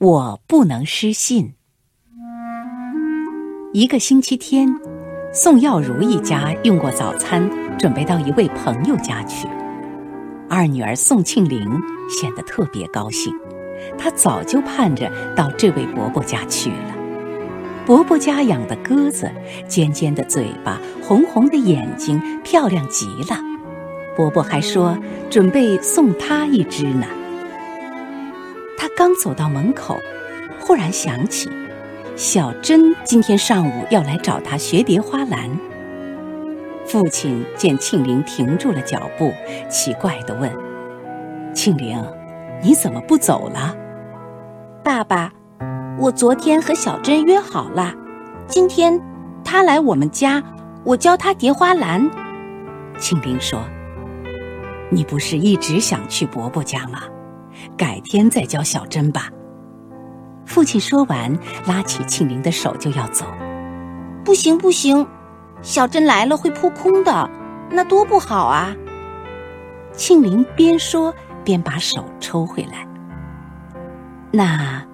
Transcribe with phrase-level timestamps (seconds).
[0.00, 1.52] 我不能失信。
[3.74, 4.74] 一个星期天，
[5.30, 7.46] 宋耀如一家用过早餐，
[7.78, 9.46] 准备到一位朋友家去。
[10.48, 11.70] 二女儿宋庆龄
[12.08, 13.30] 显得特别高兴，
[13.98, 16.96] 她早就盼着到这位伯伯家去了。
[17.84, 19.30] 伯伯家养的鸽子，
[19.68, 23.38] 尖尖的嘴巴，红红的眼睛，漂亮极了。
[24.16, 24.96] 伯伯还说
[25.28, 27.06] 准备送她一只呢。
[28.80, 30.00] 他刚走到门口，
[30.58, 31.50] 忽然想起。
[32.16, 35.50] 小珍今天上午要来找他学叠花篮。
[36.86, 39.34] 父亲见庆龄停住了脚步，
[39.68, 40.50] 奇怪地问
[41.52, 42.02] ：“庆龄，
[42.62, 43.76] 你怎么不走了
[44.82, 45.30] ？”“爸爸，
[45.98, 47.92] 我昨天和小珍约好了，
[48.46, 48.98] 今天
[49.44, 50.42] 她来我们家，
[50.84, 52.10] 我教她叠花篮。”
[52.98, 53.62] 庆龄说
[54.88, 57.02] ：“你不是一直想去伯伯家吗？
[57.76, 59.28] 改天再教小珍吧。”
[60.46, 63.24] 父亲说完，拉起庆龄的手就要走。
[64.24, 65.06] 不行不行，
[65.62, 67.30] 小珍来了会扑空的，
[67.70, 68.74] 那多不好啊！
[69.92, 72.86] 庆龄边说边把手抽回来。
[74.32, 74.84] 那，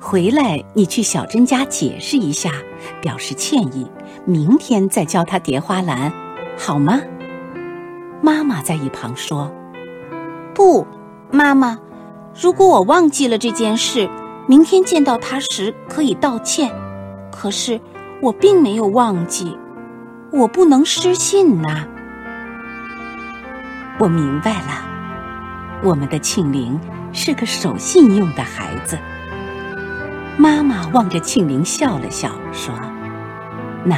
[0.00, 2.52] 回来你去小珍家解释一下，
[3.00, 3.90] 表示歉意，
[4.24, 6.12] 明天再教她叠花篮，
[6.56, 7.00] 好吗？
[8.22, 9.50] 妈妈在一旁说
[10.54, 10.86] ：“不，
[11.30, 11.78] 妈妈，
[12.40, 14.08] 如果我忘记了这件事。”
[14.48, 16.72] 明天见到他时可以道歉，
[17.32, 17.80] 可是
[18.22, 19.58] 我并没有忘记，
[20.30, 21.84] 我不能失信呐。
[23.98, 26.78] 我明白了，我们的庆龄
[27.12, 28.96] 是个守信用的孩子。
[30.36, 32.72] 妈妈望着庆龄笑了笑，说
[33.82, 33.96] ：“那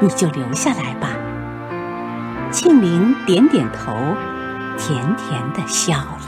[0.00, 1.10] 你就留下来吧。”
[2.50, 3.92] 庆龄点点头，
[4.78, 6.27] 甜甜的笑了。